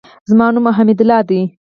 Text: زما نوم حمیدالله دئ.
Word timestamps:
زما 0.29 0.47
نوم 0.53 0.67
حمیدالله 0.77 1.19
دئ. 1.29 1.41